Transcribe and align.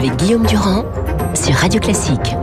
avec 0.00 0.16
Guillaume 0.16 0.46
Durand 0.46 0.86
sur 1.34 1.54
Radio 1.56 1.78
Classique. 1.78 2.34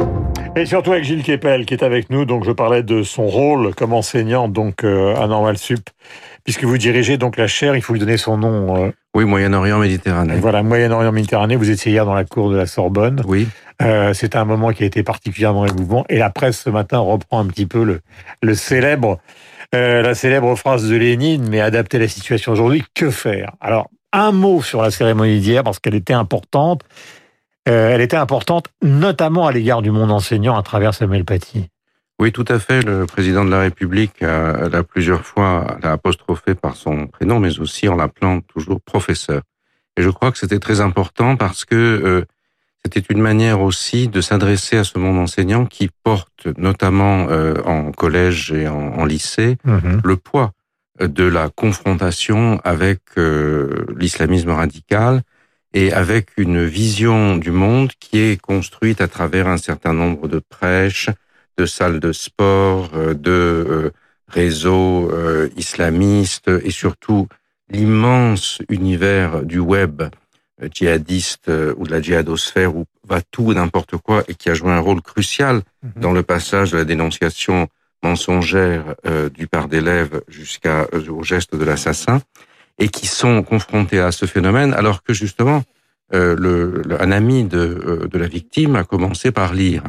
Et 0.55 0.67
surtout 0.67 0.91
avec 0.91 1.05
Gilles 1.05 1.23
Kepel 1.23 1.65
qui 1.65 1.73
est 1.73 1.81
avec 1.81 2.11
nous. 2.11 2.23
Donc 2.23 2.43
je 2.43 2.51
parlais 2.51 2.83
de 2.83 3.01
son 3.01 3.25
rôle 3.25 3.73
comme 3.73 3.93
enseignant 3.93 4.47
donc 4.47 4.83
euh, 4.83 5.15
à 5.15 5.25
Normal 5.25 5.57
Sup, 5.57 5.89
puisque 6.43 6.65
vous 6.65 6.77
dirigez 6.77 7.17
donc 7.17 7.35
la 7.35 7.47
chaire. 7.47 7.75
Il 7.75 7.81
faut 7.81 7.93
lui 7.93 7.99
donner 7.99 8.17
son 8.17 8.37
nom. 8.37 8.85
euh, 8.85 8.91
oui, 9.15 9.25
Moyen-Orient 9.25 9.79
Méditerranée. 9.79 10.35
Voilà, 10.35 10.61
Moyen-Orient 10.61 11.11
Méditerranée. 11.11 11.55
Vous 11.55 11.71
étiez 11.71 11.91
hier 11.91 12.05
dans 12.05 12.13
la 12.13 12.25
cour 12.25 12.51
de 12.51 12.55
la 12.55 12.67
Sorbonne. 12.67 13.23
Oui. 13.25 13.47
Euh, 13.81 14.13
c'est 14.13 14.35
un 14.35 14.45
moment 14.45 14.69
qui 14.71 14.83
a 14.83 14.85
été 14.85 15.01
particulièrement 15.01 15.65
émouvant. 15.65 16.05
Et 16.09 16.19
la 16.19 16.29
presse 16.29 16.59
ce 16.59 16.69
matin 16.69 16.99
reprend 16.99 17.39
un 17.39 17.47
petit 17.47 17.65
peu 17.65 17.83
le, 17.83 18.01
le 18.43 18.53
célèbre, 18.53 19.17
euh, 19.73 20.03
la 20.03 20.13
célèbre 20.13 20.55
phrase 20.55 20.87
de 20.87 20.95
Lénine, 20.95 21.47
mais 21.49 21.59
adapter 21.59 21.97
à 21.97 22.01
la 22.01 22.07
situation 22.07 22.51
aujourd'hui, 22.51 22.83
que 22.93 23.09
faire? 23.09 23.53
Alors 23.61 23.89
un 24.13 24.31
mot 24.31 24.61
sur 24.61 24.83
la 24.83 24.91
cérémonie 24.91 25.39
d'hier 25.39 25.63
parce 25.63 25.79
qu'elle 25.79 25.95
était 25.95 26.13
importante. 26.13 26.83
Euh, 27.67 27.89
elle 27.91 28.01
était 28.01 28.17
importante 28.17 28.67
notamment 28.81 29.45
à 29.47 29.51
l'égard 29.51 29.81
du 29.81 29.91
monde 29.91 30.11
enseignant 30.11 30.57
à 30.57 30.63
travers 30.63 30.93
Samuel 30.93 31.25
Paty. 31.25 31.69
Oui, 32.19 32.31
tout 32.31 32.45
à 32.47 32.57
fait. 32.59 32.81
Le 32.81 33.05
président 33.05 33.45
de 33.45 33.51
la 33.51 33.59
République 33.59 34.23
a, 34.23 34.69
l'a 34.69 34.83
plusieurs 34.83 35.23
fois 35.25 35.77
l'a 35.83 35.91
apostrophé 35.91 36.55
par 36.55 36.75
son 36.75 37.07
prénom, 37.07 37.39
mais 37.39 37.59
aussi 37.59 37.87
en 37.89 37.95
l'appelant 37.95 38.41
toujours 38.41 38.81
professeur. 38.81 39.41
Et 39.97 40.01
je 40.01 40.09
crois 40.09 40.31
que 40.31 40.37
c'était 40.37 40.59
très 40.59 40.79
important 40.81 41.35
parce 41.35 41.65
que 41.65 41.75
euh, 41.75 42.25
c'était 42.83 43.05
une 43.13 43.21
manière 43.21 43.61
aussi 43.61 44.07
de 44.07 44.21
s'adresser 44.21 44.77
à 44.77 44.83
ce 44.83 44.97
monde 44.97 45.17
enseignant 45.19 45.65
qui 45.65 45.89
porte, 46.03 46.47
notamment 46.57 47.27
euh, 47.29 47.55
en 47.65 47.91
collège 47.91 48.51
et 48.51 48.67
en, 48.67 48.93
en 48.99 49.05
lycée, 49.05 49.57
Mhm. 49.65 50.01
le 50.03 50.15
poids 50.15 50.53
de 50.99 51.25
la 51.25 51.49
confrontation 51.49 52.59
avec 52.63 53.01
euh, 53.17 53.85
l'islamisme 53.97 54.49
radical 54.51 55.21
et 55.77 55.93
avec 55.93 56.25
une 56.37 56.65
vision 56.65 57.37
du 57.37 57.51
monde 57.51 57.91
qui 57.99 58.17
est 58.17 58.41
construite 58.41 58.99
à 58.99 59.07
travers 59.07 59.47
un 59.47 59.57
certain 59.57 59.93
nombre 59.93 60.27
de 60.27 60.39
prêches, 60.39 61.09
de 61.59 61.65
salles 61.67 61.99
de 61.99 62.11
sport, 62.11 62.89
euh, 62.95 63.13
de 63.13 63.31
euh, 63.31 63.91
réseaux 64.27 65.11
euh, 65.11 65.49
islamistes 65.55 66.49
et 66.63 66.71
surtout 66.71 67.27
l'immense 67.69 68.59
univers 68.69 69.43
du 69.43 69.59
web 69.59 70.01
djihadiste 70.73 71.51
ou 71.77 71.85
de 71.85 71.91
la 71.91 72.01
djihadosphère 72.01 72.75
où 72.75 72.85
va 73.07 73.21
tout 73.21 73.51
et 73.51 73.55
n'importe 73.55 73.95
quoi 73.97 74.23
et 74.27 74.33
qui 74.33 74.49
a 74.49 74.55
joué 74.55 74.71
un 74.71 74.79
rôle 74.79 75.01
crucial 75.03 75.61
Mhm. 75.83 76.01
dans 76.01 76.11
le 76.11 76.23
passage 76.23 76.71
de 76.71 76.77
la 76.77 76.85
dénonciation 76.85 77.67
mensongère 78.03 78.95
du 79.39 79.45
part 79.47 79.67
d'élèves 79.67 80.21
jusqu'à 80.27 80.87
euh, 80.93 81.09
au 81.09 81.23
geste 81.23 81.55
de 81.55 81.63
l'assassin 81.63 82.19
et 82.79 82.89
qui 82.89 83.07
sont 83.07 83.43
confrontés 83.43 83.99
à 83.99 84.11
ce 84.11 84.25
phénomène 84.25 84.73
alors 84.73 85.03
que 85.03 85.13
justement 85.13 85.63
euh, 86.13 86.35
le, 86.37 86.81
le- 86.85 87.01
un 87.01 87.11
ami 87.11 87.43
de, 87.43 87.57
euh, 87.59 88.07
de 88.07 88.17
la 88.17 88.27
victime 88.27 88.75
a 88.75 88.83
commencé 88.83 89.31
par 89.31 89.53
lire 89.53 89.83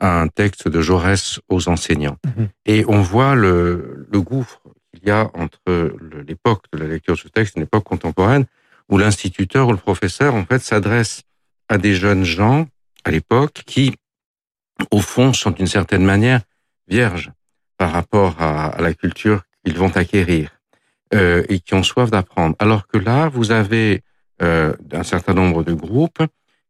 un 0.00 0.28
texte 0.28 0.68
de 0.68 0.80
Jaurès 0.80 1.40
aux 1.48 1.68
enseignants 1.68 2.18
Mhm. 2.36 2.48
et 2.66 2.84
on 2.88 3.00
voit 3.00 3.34
le, 3.34 4.06
le 4.12 4.20
gouffre 4.20 4.60
qu'il 4.92 5.08
y 5.08 5.10
a 5.10 5.30
entre 5.34 5.96
l'époque 6.26 6.64
de 6.72 6.78
la 6.78 6.86
lecture 6.86 7.14
de 7.14 7.20
ce 7.20 7.28
texte 7.28 7.56
et 7.56 7.60
l'époque 7.60 7.84
contemporaine 7.84 8.44
où 8.90 8.98
l'instituteur 8.98 9.68
ou 9.68 9.72
le 9.72 9.78
professeur 9.78 10.34
en 10.34 10.44
fait 10.44 10.58
s'adresse 10.60 11.22
à 11.68 11.78
des 11.78 11.94
jeunes 11.94 12.24
gens 12.24 12.66
à 13.04 13.10
l'époque 13.10 13.62
qui 13.66 13.94
au 14.90 15.00
fond 15.00 15.32
sont 15.32 15.50
d'une 15.52 15.66
certaine 15.66 16.04
manière 16.04 16.40
vierges 16.88 17.30
par 17.78 17.92
rapport 17.92 18.36
à, 18.40 18.66
à 18.66 18.80
la 18.82 18.92
culture 18.92 19.42
qu'ils 19.64 19.76
vont 19.78 19.94
acquérir 19.96 20.50
euh, 21.14 21.42
et 21.48 21.60
qui 21.60 21.74
ont 21.74 21.82
soif 21.82 22.10
d'apprendre. 22.10 22.54
Alors 22.58 22.86
que 22.86 22.98
là, 22.98 23.28
vous 23.28 23.50
avez 23.52 24.02
euh, 24.42 24.74
un 24.92 25.02
certain 25.04 25.34
nombre 25.34 25.62
de 25.62 25.72
groupes 25.72 26.22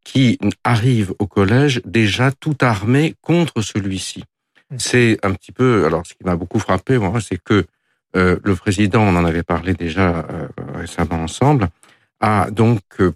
qui 0.04 0.38
arrivent 0.64 1.14
au 1.18 1.26
collège 1.26 1.80
déjà 1.84 2.30
tout 2.30 2.56
armés 2.60 3.14
contre 3.22 3.62
celui-ci. 3.62 4.24
C'est 4.76 5.18
un 5.22 5.32
petit 5.32 5.52
peu. 5.52 5.86
Alors, 5.86 6.06
ce 6.06 6.14
qui 6.14 6.24
m'a 6.24 6.36
beaucoup 6.36 6.58
frappé, 6.58 6.98
moi, 6.98 7.20
c'est 7.20 7.38
que 7.42 7.64
euh, 8.16 8.38
le 8.44 8.54
président, 8.54 9.02
on 9.02 9.16
en 9.16 9.24
avait 9.24 9.42
parlé 9.42 9.72
déjà 9.74 10.26
euh, 10.30 10.48
récemment 10.74 11.22
ensemble, 11.22 11.68
a 12.20 12.50
donc 12.50 12.80
euh, 13.00 13.12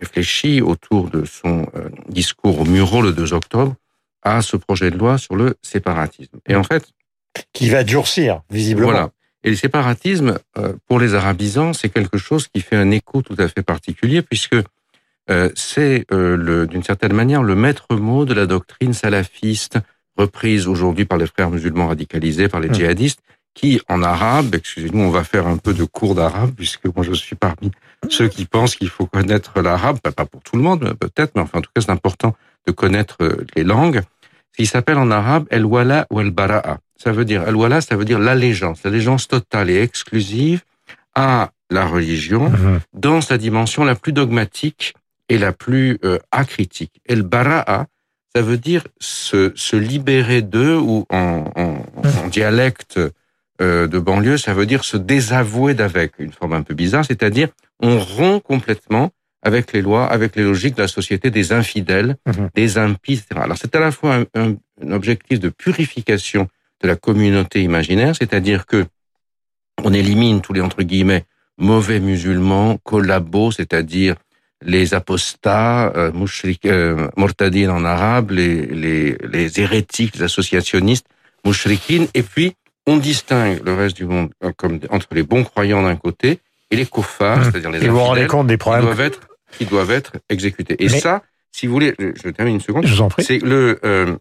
réfléchi 0.00 0.60
autour 0.62 1.10
de 1.10 1.24
son 1.24 1.66
euh, 1.74 1.88
discours 2.08 2.60
au 2.60 2.64
Muro 2.64 3.02
le 3.02 3.12
2 3.12 3.32
octobre 3.34 3.74
à 4.22 4.42
ce 4.42 4.56
projet 4.56 4.90
de 4.90 4.98
loi 4.98 5.18
sur 5.18 5.36
le 5.36 5.56
séparatisme. 5.62 6.38
Et 6.46 6.54
en 6.54 6.62
fait, 6.64 6.84
Qui 7.52 7.68
va 7.70 7.84
durcir, 7.84 8.42
visiblement. 8.50 8.90
voilà. 8.90 9.10
Et 9.42 9.50
le 9.50 9.56
séparatisme, 9.56 10.38
euh, 10.58 10.74
pour 10.86 10.98
les 10.98 11.14
arabisants, 11.14 11.72
c'est 11.72 11.88
quelque 11.88 12.18
chose 12.18 12.48
qui 12.48 12.60
fait 12.60 12.76
un 12.76 12.90
écho 12.90 13.22
tout 13.22 13.36
à 13.38 13.48
fait 13.48 13.62
particulier, 13.62 14.22
puisque 14.22 14.56
euh, 15.30 15.48
c'est 15.54 16.04
euh, 16.12 16.66
d'une 16.66 16.82
certaine 16.82 17.14
manière 17.14 17.42
le 17.42 17.54
maître 17.54 17.94
mot 17.94 18.24
de 18.24 18.34
la 18.34 18.46
doctrine 18.46 18.92
salafiste, 18.92 19.78
reprise 20.16 20.66
aujourd'hui 20.66 21.06
par 21.06 21.18
les 21.18 21.26
frères 21.26 21.50
musulmans 21.50 21.88
radicalisés, 21.88 22.48
par 22.48 22.60
les 22.60 22.68
Hum. 22.68 22.74
djihadistes, 22.74 23.20
qui 23.54 23.80
en 23.88 24.02
arabe, 24.02 24.54
excusez-nous, 24.54 25.00
on 25.02 25.10
va 25.10 25.24
faire 25.24 25.46
un 25.46 25.56
peu 25.56 25.72
de 25.74 25.84
cours 25.84 26.14
d'arabe, 26.14 26.52
puisque 26.54 26.86
moi 26.94 27.04
je 27.04 27.12
suis 27.12 27.34
parmi 27.34 27.70
ceux 28.08 28.28
qui 28.28 28.44
pensent 28.44 28.76
qu'il 28.76 28.88
faut 28.88 29.06
connaître 29.06 29.60
l'arabe, 29.60 29.98
pas 30.00 30.12
pas 30.12 30.24
pour 30.24 30.42
tout 30.42 30.56
le 30.56 30.62
monde 30.62 30.94
peut-être, 31.00 31.32
mais 31.34 31.42
enfin 31.42 31.58
en 31.58 31.62
tout 31.62 31.70
cas 31.74 31.82
c'est 31.82 31.90
important 31.90 32.36
de 32.66 32.72
connaître 32.72 33.16
les 33.56 33.64
langues. 33.64 34.02
Il 34.58 34.66
s'appelle 34.68 34.98
en 34.98 35.10
arabe 35.10 35.46
El-Wala 35.50 36.06
ou 36.10 36.20
El-Bara'a. 36.20 36.78
Ça 37.02 37.12
veut 37.12 37.24
dire, 37.24 37.46
El-Wala, 37.48 37.80
ça 37.80 37.96
veut 37.96 38.04
dire 38.04 38.18
l'allégeance, 38.18 38.82
l'allégeance 38.84 39.26
totale 39.26 39.70
et 39.70 39.80
exclusive 39.80 40.60
à 41.14 41.50
la 41.70 41.86
religion 41.86 42.50
Mhm. 42.50 42.80
dans 42.92 43.20
sa 43.20 43.38
dimension 43.38 43.84
la 43.84 43.94
plus 43.94 44.12
dogmatique 44.12 44.94
et 45.28 45.38
la 45.38 45.52
plus 45.52 45.98
euh, 46.04 46.18
acritique. 46.30 47.00
El-Bara'a, 47.06 47.86
ça 48.34 48.42
veut 48.42 48.58
dire 48.58 48.82
se, 49.00 49.52
se 49.54 49.76
libérer 49.76 50.42
d'eux 50.42 50.76
ou 50.76 51.06
en, 51.10 51.50
en, 51.56 51.86
en 52.24 52.28
dialecte 52.28 53.00
euh, 53.62 53.86
de 53.86 53.98
banlieue, 53.98 54.36
ça 54.36 54.52
veut 54.54 54.66
dire 54.66 54.84
se 54.84 54.96
désavouer 54.96 55.74
d'avec, 55.74 56.12
une 56.18 56.32
forme 56.32 56.52
un 56.54 56.62
peu 56.62 56.74
bizarre, 56.74 57.04
c'est-à-dire 57.04 57.48
on 57.80 57.98
rompt 57.98 58.42
complètement 58.42 59.10
avec 59.42 59.72
les 59.72 59.80
lois, 59.82 60.06
avec 60.06 60.36
les 60.36 60.42
logiques 60.42 60.74
de 60.76 60.82
la 60.82 60.88
société 60.88 61.30
des 61.30 61.52
infidèles, 61.52 62.16
Mhm. 62.26 62.50
des 62.54 62.76
impies, 62.78 63.14
etc. 63.14 63.40
Alors 63.42 63.56
c'est 63.58 63.74
à 63.74 63.80
la 63.80 63.90
fois 63.90 64.16
un, 64.16 64.24
un- 64.34 64.56
un 64.84 64.92
objectif 64.92 65.40
de 65.40 65.48
purification 65.48 66.48
de 66.82 66.88
la 66.88 66.96
communauté 66.96 67.62
imaginaire, 67.62 68.14
c'est-à-dire 68.16 68.66
que 68.66 68.86
on 69.82 69.92
élimine 69.92 70.40
tous 70.40 70.52
les 70.52 70.60
entre 70.60 70.82
guillemets 70.82 71.24
mauvais 71.58 72.00
musulmans, 72.00 72.78
collabos, 72.82 73.52
c'est-à-dire 73.52 74.16
les 74.62 74.92
apostats, 74.94 75.92
euh, 75.96 76.10
mushrik- 76.12 76.66
euh, 76.66 77.08
mortadines 77.16 77.70
en 77.70 77.84
arabe, 77.84 78.30
les, 78.30 78.66
les, 78.66 79.16
les 79.30 79.60
hérétiques, 79.60 80.16
les 80.16 80.22
associationnistes, 80.24 81.06
mushrikin, 81.46 82.06
et 82.14 82.22
puis 82.22 82.52
on 82.86 82.96
distingue 82.98 83.60
le 83.64 83.74
reste 83.74 83.96
du 83.96 84.04
monde 84.06 84.30
euh, 84.44 84.52
comme 84.56 84.80
entre 84.90 85.08
les 85.12 85.22
bons 85.22 85.44
croyants 85.44 85.82
d'un 85.82 85.96
côté 85.96 86.40
et 86.70 86.76
les 86.76 86.86
kuffars, 86.86 87.38
Mmh. 87.38 87.44
c'est-à-dire 87.44 87.70
les 87.70 87.84
Et 87.84 87.88
vous 87.88 87.96
vous 87.96 88.04
rendez 88.04 88.26
compte 88.26 88.46
des 88.46 88.54
qui 88.54 88.58
problèmes 88.58 88.84
doivent 88.84 89.00
être 89.00 89.20
qui 89.58 89.64
doivent 89.64 89.90
être 89.90 90.12
exécutés. 90.28 90.76
Et 90.78 90.88
Mais- 90.88 91.00
ça, 91.00 91.22
si 91.50 91.66
vous 91.66 91.72
voulez, 91.72 91.94
je, 91.98 92.28
termine 92.30 92.54
une 92.54 92.60
seconde. 92.60 92.86
Je 92.86 92.94
vous 92.94 93.00
en 93.00 93.08
prie. 93.08 93.24
C'est 93.24 93.38
le, 93.38 93.80
euh, 93.84 94.14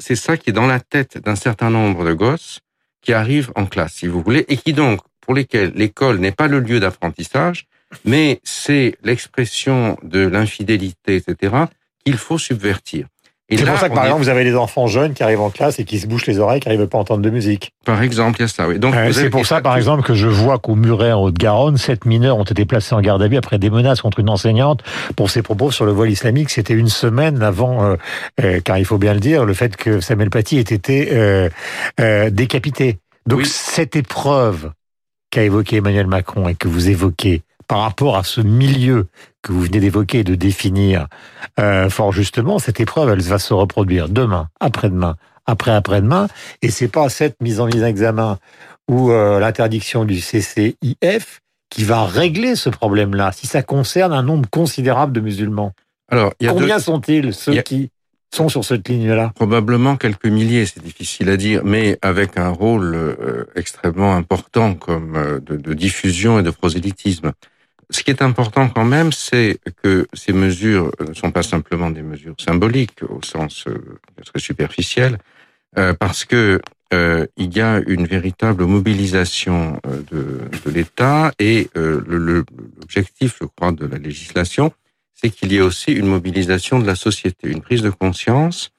c'est 0.00 0.16
ça 0.16 0.36
qui 0.36 0.50
est 0.50 0.52
dans 0.52 0.66
la 0.66 0.80
tête 0.80 1.18
d'un 1.18 1.36
certain 1.36 1.70
nombre 1.70 2.04
de 2.04 2.12
gosses 2.12 2.60
qui 3.02 3.12
arrivent 3.12 3.52
en 3.54 3.66
classe, 3.66 3.94
si 3.94 4.06
vous 4.06 4.22
voulez, 4.22 4.44
et 4.48 4.56
qui 4.56 4.72
donc, 4.72 5.00
pour 5.20 5.34
lesquels 5.34 5.72
l'école 5.74 6.18
n'est 6.18 6.32
pas 6.32 6.48
le 6.48 6.60
lieu 6.60 6.80
d'apprentissage, 6.80 7.66
mais 8.04 8.40
c'est 8.44 8.96
l'expression 9.02 9.98
de 10.02 10.26
l'infidélité, 10.26 11.16
etc., 11.16 11.54
qu'il 12.04 12.16
faut 12.16 12.38
subvertir. 12.38 13.06
Et 13.50 13.58
C'est 13.58 13.66
pour 13.66 13.78
ça 13.78 13.90
que, 13.90 13.94
par 13.94 14.04
est- 14.04 14.06
exemple, 14.06 14.22
vous 14.22 14.30
avez 14.30 14.42
des 14.44 14.56
enfants 14.56 14.86
jeunes 14.86 15.12
qui 15.12 15.22
arrivent 15.22 15.42
en 15.42 15.50
classe 15.50 15.78
et 15.78 15.84
qui 15.84 15.98
se 15.98 16.06
bouchent 16.06 16.26
les 16.26 16.38
oreilles, 16.38 16.60
qui 16.60 16.68
n'arrivent 16.70 16.86
pas 16.86 16.96
à 16.96 17.02
entendre 17.02 17.20
de 17.20 17.28
musique. 17.28 17.72
par 17.84 18.02
exemple, 18.02 18.38
il 18.38 18.42
y 18.42 18.44
a 18.46 18.48
ça. 18.48 18.66
Oui. 18.66 18.78
Donc, 18.78 18.94
Euh, 18.94 19.12
c'est 19.12 19.28
pour 19.28 19.44
ça, 19.44 19.60
par 19.60 19.76
exemple, 19.76 20.02
que 20.02 20.14
je 20.14 20.26
vois 20.28 20.58
qu'au 20.58 20.74
Muret, 20.76 21.12
en 21.12 21.22
Haute-Garonne, 21.24 21.76
sept 21.76 22.06
mineurs 22.06 22.38
ont 22.38 22.44
été 22.44 22.64
placés 22.64 22.94
en 22.94 23.02
garde 23.02 23.22
à 23.22 23.28
vue 23.28 23.36
après 23.36 23.58
des 23.58 23.68
menaces 23.68 24.00
contre 24.00 24.20
une 24.20 24.30
enseignante 24.30 24.82
pour 25.14 25.30
ses 25.30 25.42
propos 25.42 25.70
sur 25.70 25.84
le 25.84 25.92
voile 25.92 26.08
islamique. 26.10 26.48
C'était 26.48 26.72
une 26.72 26.88
semaine 26.88 27.42
avant, 27.42 27.84
euh, 27.84 27.96
euh, 28.42 28.60
car 28.64 28.78
il 28.78 28.86
faut 28.86 28.96
bien 28.96 29.12
le 29.12 29.20
dire, 29.20 29.44
le 29.44 29.52
fait 29.52 29.76
que 29.76 30.00
Samuel 30.00 30.30
Paty 30.30 30.56
ait 30.56 30.60
été 30.62 31.10
euh, 31.12 31.50
euh, 32.00 32.30
décapité. 32.30 32.96
Donc 33.26 33.40
Oui. 33.40 33.46
cette 33.46 33.94
épreuve 33.94 34.70
qu'a 35.30 35.42
évoqué 35.42 35.76
Emmanuel 35.76 36.06
Macron 36.06 36.48
et 36.48 36.54
que 36.54 36.66
vous 36.68 36.88
évoquez 36.88 37.42
par 37.66 37.80
rapport 37.80 38.16
à 38.16 38.24
ce 38.24 38.40
milieu 38.40 39.06
que 39.42 39.52
vous 39.52 39.62
venez 39.62 39.80
d'évoquer 39.80 40.20
et 40.20 40.24
de 40.24 40.34
définir 40.34 41.06
euh, 41.60 41.88
fort 41.90 42.12
justement, 42.12 42.58
cette 42.58 42.80
épreuve, 42.80 43.10
elle 43.10 43.20
va 43.22 43.38
se 43.38 43.52
reproduire 43.54 44.08
demain, 44.08 44.48
après-demain, 44.60 45.16
après-après-demain, 45.46 46.28
et 46.62 46.70
c'est 46.70 46.88
pas 46.88 47.08
cette 47.08 47.36
mise 47.42 47.60
en 47.60 47.66
mise 47.66 47.82
en 47.82 47.86
examen 47.86 48.38
ou 48.88 49.10
euh, 49.10 49.38
l'interdiction 49.40 50.04
du 50.04 50.20
CCIF 50.20 51.40
qui 51.70 51.84
va 51.84 52.04
régler 52.04 52.54
ce 52.56 52.68
problème-là, 52.70 53.32
si 53.32 53.46
ça 53.46 53.62
concerne 53.62 54.12
un 54.12 54.22
nombre 54.22 54.48
considérable 54.50 55.12
de 55.12 55.20
musulmans. 55.20 55.72
Alors, 56.10 56.32
il 56.40 56.46
y 56.46 56.48
a 56.48 56.52
deux- 56.52 56.60
Combien 56.60 56.78
sont-ils 56.78 57.32
ceux 57.34 57.58
a- 57.58 57.62
qui 57.62 57.90
sont 58.32 58.48
sur 58.48 58.64
cette 58.64 58.88
ligne-là? 58.88 59.32
Probablement 59.34 59.96
quelques 59.96 60.26
milliers, 60.26 60.66
c'est 60.66 60.82
difficile 60.82 61.28
à 61.30 61.36
dire, 61.36 61.62
mais 61.64 61.98
avec 62.02 62.36
un 62.36 62.48
rôle 62.50 62.94
euh, 62.94 63.44
extrêmement 63.56 64.14
important 64.14 64.74
comme 64.74 65.16
euh, 65.16 65.40
de, 65.40 65.56
de 65.56 65.74
diffusion 65.74 66.38
et 66.38 66.42
de 66.42 66.50
prosélytisme. 66.50 67.32
Ce 67.94 68.02
qui 68.02 68.10
est 68.10 68.22
important 68.22 68.68
quand 68.68 68.84
même, 68.84 69.12
c'est 69.12 69.58
que 69.82 70.08
ces 70.14 70.32
mesures 70.32 70.90
ne 71.08 71.14
sont 71.14 71.30
pas 71.30 71.44
simplement 71.44 71.90
des 71.90 72.02
mesures 72.02 72.34
symboliques 72.38 73.02
au 73.08 73.20
sens 73.22 73.68
euh, 73.68 74.00
très 74.24 74.40
superficiel, 74.40 75.18
euh, 75.78 75.94
parce 75.94 76.24
que 76.24 76.60
euh, 76.92 77.26
il 77.36 77.56
y 77.56 77.60
a 77.60 77.80
une 77.86 78.06
véritable 78.06 78.64
mobilisation 78.64 79.80
de, 80.10 80.40
l'État 80.70 81.32
et 81.38 81.68
l'objectif, 81.74 83.38
je 83.40 83.46
crois, 83.46 83.70
de 83.70 83.86
la 83.86 83.98
législation, 83.98 84.72
c'est 85.14 85.30
qu'il 85.30 85.52
y 85.52 85.56
ait 85.56 85.60
aussi 85.60 85.92
une 85.92 86.06
mobilisation 86.06 86.80
de 86.80 86.86
la 86.86 86.96
société, 86.96 87.48
une 87.48 87.62
prise 87.62 87.82
de 87.82 87.90
conscience 87.90 88.70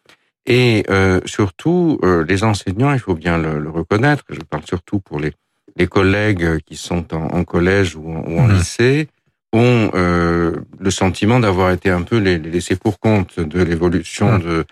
et 0.46 0.86
surtout 1.26 2.00
les 2.28 2.44
enseignants, 2.44 2.94
il 2.94 3.00
faut 3.00 3.16
bien 3.16 3.38
le, 3.38 3.70
reconnaître. 3.70 4.24
Je 4.30 4.40
parle 4.40 4.66
surtout 4.66 5.00
pour 5.00 5.20
les, 5.20 5.34
les 5.75 5.88
collègues 5.88 6.60
qui 6.66 6.75
sont 6.75 7.13
en, 7.13 7.27
en 7.27 7.44
collège 7.44 7.95
ou 7.95 8.10
en, 8.12 8.24
ou 8.27 8.39
en 8.39 8.48
mmh. 8.48 8.54
lycée 8.54 9.07
ont 9.54 9.89
le 9.94 10.92
sentiment 10.92 11.39
d'avoir 11.39 11.72
été 11.72 11.89
un 11.89 12.01
peu 12.01 12.18
les, 12.18 12.38
les 12.38 12.51
laissés 12.51 12.75
pour 12.75 13.00
compte 13.00 13.39
de 13.39 13.63
l'évolution 13.63 14.33
mmh. 14.33 14.44
de 14.44 14.66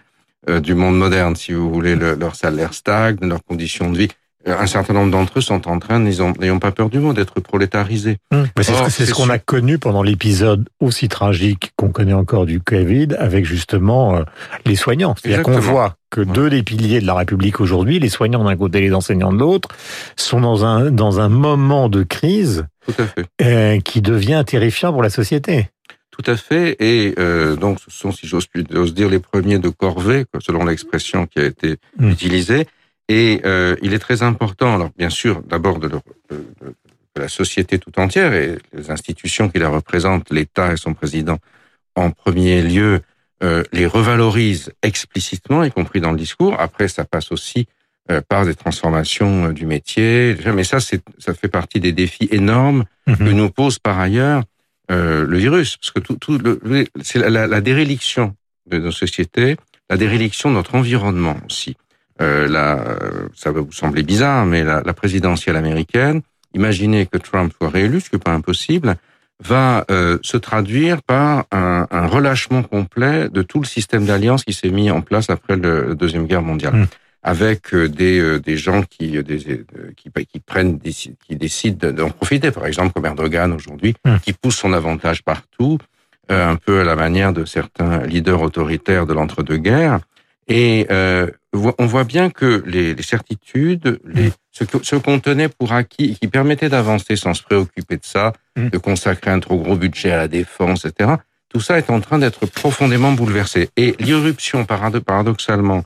euh, 0.50 0.60
du 0.60 0.76
monde 0.76 0.98
moderne, 0.98 1.36
si 1.36 1.54
vous 1.54 1.72
voulez. 1.72 1.96
Le, 1.96 2.16
leur 2.16 2.36
salaire 2.36 2.74
stagne, 2.74 3.18
leurs 3.22 3.44
conditions 3.44 3.90
de 3.90 3.98
vie. 3.98 4.08
Euh, 4.48 4.58
un 4.60 4.68
certain 4.68 4.94
nombre 4.94 5.12
d'entre 5.12 5.40
eux 5.40 5.42
sont 5.42 5.68
en 5.68 5.80
train, 5.80 6.00
n'ayons 6.00 6.60
pas 6.60 6.72
peur 6.72 6.90
du 6.90 7.00
mot, 7.00 7.14
d'être 7.14 7.40
prolétarisés. 7.40 8.18
Hum. 8.32 8.48
C'est 8.62 9.06
ce 9.06 9.14
qu'on 9.14 9.30
a 9.30 9.40
connu 9.40 9.78
pendant 9.78 10.04
l'épisode 10.04 10.68
aussi 10.80 11.08
tragique 11.08 11.72
qu'on 11.78 11.90
connaît 11.90 12.14
encore 12.14 12.46
du 12.46 12.60
Covid, 12.60 13.10
avec 13.18 13.46
justement 13.46 14.16
euh, 14.16 14.24
les 14.66 14.76
soignants. 14.76 15.16
C'est-à-dire 15.18 15.44
qu'on 15.44 15.60
voit 15.60 15.96
que 16.10 16.22
deux 16.22 16.50
des 16.50 16.62
piliers 16.62 17.02
de 17.02 17.08
la 17.08 17.16
République 17.16 17.60
aujourd'hui, 17.60 18.00
les 18.00 18.10
soignants 18.10 18.44
d'un 18.44 18.56
côté 18.56 18.80
et 18.80 18.82
les 18.82 18.94
enseignants 18.94 19.34
de 19.34 19.40
l'autre, 19.40 19.70
sont 20.16 20.42
dans 20.42 20.66
un, 20.66 20.92
dans 20.92 21.20
un 21.20 21.30
moment 21.30 21.90
de 21.90 22.04
crise 22.04 22.66
euh, 23.42 23.80
qui 23.80 24.02
devient 24.02 24.44
terrifiant 24.46 24.92
pour 24.92 25.02
la 25.02 25.10
société. 25.10 25.70
Tout 26.12 26.30
à 26.30 26.38
fait. 26.38 26.76
Et 26.80 27.16
euh, 27.18 27.56
donc, 27.56 27.80
ce 27.80 27.90
sont, 27.90 28.12
si 28.12 28.28
j'ose 28.28 28.94
dire, 28.94 29.10
les 29.10 29.20
premiers 29.20 29.58
de 29.58 29.70
corvée, 29.70 30.26
selon 30.40 30.66
l'expression 30.66 31.26
qui 31.26 31.40
a 31.40 31.46
été 31.46 31.78
mmh. 31.98 32.10
utilisée. 32.10 32.68
Et 33.10 33.42
euh, 33.46 33.76
il 33.82 33.94
est 33.94 34.00
très 34.00 34.24
important, 34.24 34.76
alors 34.76 34.90
bien 34.98 35.10
sûr, 35.10 35.42
d'abord 35.44 35.80
de, 35.80 35.90
de, 35.90 36.00
de, 36.30 36.76
la 37.16 37.28
société 37.28 37.78
tout 37.78 38.00
entière 38.00 38.34
et 38.34 38.58
les 38.74 38.90
institutions 38.90 39.50
qui 39.50 39.60
la 39.60 39.70
représentent, 39.70 40.32
l'État 40.32 40.74
et 40.74 40.78
son 40.78 40.94
président, 40.94 41.38
en 41.96 42.10
premier 42.10 42.64
lieu, 42.64 43.02
euh, 43.44 43.64
les 43.72 43.86
revalorisent 43.86 44.72
explicitement, 44.82 45.64
y 45.64 45.72
compris 45.72 46.02
dans 46.02 46.12
le 46.12 46.18
discours. 46.18 46.60
Après, 46.60 46.88
ça 46.88 47.06
passe 47.06 47.32
aussi 47.32 47.68
euh, 48.12 48.20
par 48.28 48.46
des 48.46 48.54
transformations 48.54 49.46
euh, 49.46 49.54
du 49.54 49.66
métier. 49.66 50.36
Mais 50.54 50.66
ça, 50.66 50.82
ça 50.82 51.34
fait 51.34 51.48
partie 51.48 51.80
des 51.80 51.94
défis 51.94 52.28
énormes 52.32 52.84
mmh. 53.08 53.16
que 53.16 53.24
nous 53.24 53.50
pose 53.50 53.80
par 53.80 53.98
ailleurs 53.98 54.44
euh, 54.92 55.26
le 55.26 55.38
virus, 55.38 55.78
parce 55.78 55.92
que 55.92 56.02
tout, 56.02 56.18
tout 56.18 56.38
c'est 57.02 57.20
la, 57.20 57.48
la, 57.48 57.62
déréliction 57.62 58.36
de 58.70 58.78
nos 58.78 58.92
sociétés, 58.92 59.56
la 59.90 59.96
déréliction 59.96 60.50
de 60.50 60.56
notre 60.56 60.76
environnement 60.76 61.38
aussi. 61.46 61.78
Euh, 62.22 62.48
la, 62.48 62.86
ça 63.36 63.52
va 63.52 63.62
vous 63.62 63.72
sembler 63.72 64.04
bizarre, 64.04 64.46
mais 64.46 64.64
la, 64.64 64.82
la, 64.86 64.94
présidentielle 64.94 65.56
américaine, 65.56 66.22
imaginez 66.54 67.08
que 67.08 67.18
Trump 67.18 67.52
soit 67.58 67.70
réélu, 67.70 68.02
ce 68.02 68.10
qui 68.10 68.16
n'est 68.18 68.22
pas 68.22 68.34
impossible, 68.34 68.96
va 69.44 69.84
euh, 69.90 70.20
se 70.22 70.38
traduire 70.38 71.02
par 71.02 71.46
un, 71.52 71.88
un, 71.90 72.06
relâchement 72.06 72.62
complet 72.62 73.30
de 73.30 73.42
tout 73.42 73.60
le 73.60 73.66
système 73.66 74.06
d'alliance 74.06 74.44
qui 74.44 74.54
s'est 74.54 74.70
mis 74.70 74.92
en 74.92 75.02
place 75.02 75.30
après 75.30 75.56
le, 75.56 75.88
la 75.90 75.96
deuxième 75.96 76.28
guerre 76.28 76.44
mondiale. 76.44 76.76
Mmh 76.76 76.88
avec 77.24 77.74
euh, 77.74 77.88
des, 77.88 78.20
euh, 78.20 78.40
des 78.40 78.58
gens 78.58 78.84
qui, 78.84 79.18
euh, 79.18 79.24
des, 79.24 79.66
qui, 79.96 80.12
qui 80.26 80.40
prennent, 80.40 80.80
qui 80.80 81.36
décident 81.36 81.92
d'en 81.92 82.10
profiter. 82.10 82.52
Par 82.52 82.66
exemple, 82.66 82.94
comme 82.94 83.06
Erdogan 83.06 83.54
aujourd'hui, 83.54 83.96
mmh. 84.06 84.18
qui 84.24 84.34
pousse 84.34 84.58
son 84.58 84.74
avantage 84.74 85.24
partout, 85.24 85.78
un 86.30 86.56
peu 86.56 86.82
à 86.82 86.84
la 86.84 86.96
manière 86.96 87.34
de 87.34 87.46
certains 87.46 88.04
leaders 88.04 88.42
autoritaires 88.42 89.06
de 89.06 89.14
l'entre-deux-guerres. 89.14 90.00
Et 90.48 90.88
euh, 90.90 91.28
on 91.54 91.86
voit 91.86 92.04
bien 92.04 92.30
que 92.30 92.64
les, 92.66 92.96
les 92.96 93.04
certitudes, 93.04 94.00
les, 94.06 94.32
ce, 94.52 94.96
qu'on 94.96 95.20
tenait 95.20 95.50
pour 95.50 95.74
acquis, 95.74 96.18
qui 96.20 96.28
permettait 96.28 96.70
d'avancer 96.70 97.16
sans 97.16 97.34
se 97.34 97.44
préoccuper 97.44 97.98
de 97.98 98.06
ça, 98.06 98.34
mmh. 98.56 98.70
de 98.70 98.78
consacrer 98.78 99.32
un 99.32 99.40
trop 99.40 99.58
gros 99.58 99.76
budget 99.76 100.12
à 100.12 100.18
la 100.18 100.28
défense, 100.28 100.86
etc., 100.86 101.12
tout 101.50 101.60
ça 101.60 101.78
est 101.78 101.92
en 101.92 102.02
train 102.02 102.18
d'être 102.18 102.48
profondément 102.48 103.12
bouleversé. 103.12 103.70
Et 103.78 103.96
l'irruption, 104.00 104.66
paradoxalement, 104.66 105.84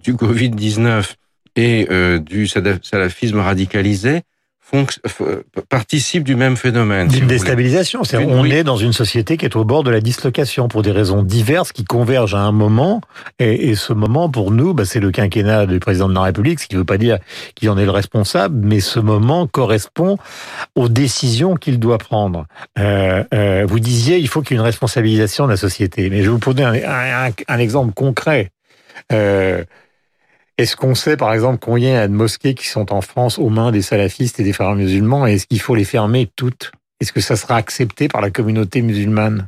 du 0.00 0.14
Covid-19 0.14 1.14
et 1.56 1.88
euh, 1.90 2.20
du 2.20 2.46
salafisme 2.46 3.40
radicalisé 3.40 4.22
font, 4.70 4.86
participent 5.68 6.24
du 6.24 6.36
même 6.36 6.56
phénomène. 6.56 7.08
D'une 7.08 7.20
si 7.20 7.26
déstabilisation. 7.26 8.02
Est 8.02 8.16
on 8.16 8.42
oui. 8.42 8.52
est 8.52 8.64
dans 8.64 8.76
une 8.76 8.92
société 8.92 9.36
qui 9.36 9.44
est 9.44 9.56
au 9.56 9.64
bord 9.64 9.82
de 9.82 9.90
la 9.90 10.00
dislocation 10.00 10.68
pour 10.68 10.82
des 10.82 10.92
raisons 10.92 11.22
diverses 11.22 11.72
qui 11.72 11.84
convergent 11.84 12.34
à 12.34 12.40
un 12.40 12.52
moment. 12.52 13.00
Et, 13.38 13.70
et 13.70 13.74
ce 13.74 13.92
moment, 13.92 14.28
pour 14.28 14.50
nous, 14.50 14.74
bah, 14.74 14.84
c'est 14.84 15.00
le 15.00 15.10
quinquennat 15.10 15.66
du 15.66 15.78
président 15.78 16.08
de 16.08 16.14
la 16.14 16.22
République, 16.22 16.60
ce 16.60 16.66
qui 16.66 16.74
ne 16.74 16.80
veut 16.80 16.84
pas 16.86 16.98
dire 16.98 17.18
qu'il 17.54 17.70
en 17.70 17.78
est 17.78 17.84
le 17.84 17.90
responsable, 17.90 18.58
mais 18.66 18.80
ce 18.80 19.00
moment 19.00 19.46
correspond 19.46 20.18
aux 20.74 20.88
décisions 20.88 21.54
qu'il 21.54 21.78
doit 21.78 21.98
prendre. 21.98 22.46
Euh, 22.78 23.24
euh, 23.32 23.64
vous 23.66 23.80
disiez, 23.80 24.18
il 24.18 24.28
faut 24.28 24.42
qu'il 24.42 24.56
y 24.56 24.58
ait 24.58 24.60
une 24.60 24.66
responsabilisation 24.66 25.46
de 25.46 25.50
la 25.50 25.56
société. 25.56 26.10
Mais 26.10 26.18
je 26.18 26.24
vais 26.24 26.28
vous 26.28 26.38
poser 26.38 26.64
un, 26.64 26.74
un, 26.74 27.30
un 27.48 27.58
exemple 27.58 27.94
concret. 27.94 28.50
Euh, 29.12 29.64
est-ce 30.58 30.74
qu'on 30.74 30.96
sait, 30.96 31.16
par 31.16 31.32
exemple, 31.32 31.58
combien 31.60 31.92
y 31.92 31.96
a 31.96 32.08
de 32.08 32.12
mosquées 32.12 32.54
qui 32.54 32.66
sont 32.66 32.92
en 32.92 33.00
France 33.00 33.38
aux 33.38 33.48
mains 33.48 33.70
des 33.70 33.80
salafistes 33.80 34.40
et 34.40 34.42
des 34.42 34.52
frères 34.52 34.74
musulmans? 34.74 35.24
Et 35.26 35.34
est-ce 35.34 35.46
qu'il 35.46 35.60
faut 35.60 35.76
les 35.76 35.84
fermer 35.84 36.28
toutes? 36.34 36.72
Est-ce 37.00 37.12
que 37.12 37.20
ça 37.20 37.36
sera 37.36 37.54
accepté 37.54 38.08
par 38.08 38.20
la 38.20 38.30
communauté 38.30 38.82
musulmane? 38.82 39.46